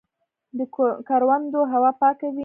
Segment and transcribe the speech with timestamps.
[0.57, 0.59] د
[1.07, 2.39] کروندو هوا پاکه وي.